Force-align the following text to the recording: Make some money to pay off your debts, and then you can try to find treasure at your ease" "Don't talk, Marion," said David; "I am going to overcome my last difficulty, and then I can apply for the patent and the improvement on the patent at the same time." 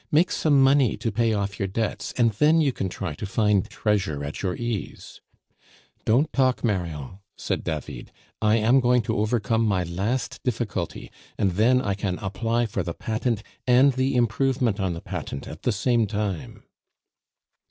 Make 0.11 0.31
some 0.31 0.63
money 0.63 0.97
to 0.97 1.11
pay 1.11 1.31
off 1.35 1.59
your 1.59 1.67
debts, 1.67 2.11
and 2.17 2.31
then 2.31 2.59
you 2.59 2.71
can 2.73 2.89
try 2.89 3.13
to 3.13 3.25
find 3.27 3.69
treasure 3.69 4.23
at 4.23 4.41
your 4.41 4.55
ease" 4.55 5.21
"Don't 6.05 6.33
talk, 6.33 6.63
Marion," 6.63 7.19
said 7.37 7.63
David; 7.63 8.11
"I 8.41 8.55
am 8.55 8.79
going 8.79 9.03
to 9.03 9.17
overcome 9.19 9.63
my 9.63 9.83
last 9.83 10.41
difficulty, 10.43 11.11
and 11.37 11.51
then 11.51 11.83
I 11.83 11.93
can 11.93 12.17
apply 12.17 12.65
for 12.65 12.81
the 12.81 12.95
patent 12.95 13.43
and 13.67 13.93
the 13.93 14.15
improvement 14.15 14.79
on 14.79 14.93
the 14.95 15.01
patent 15.01 15.47
at 15.47 15.61
the 15.61 15.71
same 15.71 16.07
time." 16.07 16.63